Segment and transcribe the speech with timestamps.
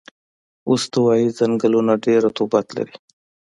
[0.71, 2.95] استوایي ځنګلونه ډېر رطوبت لري.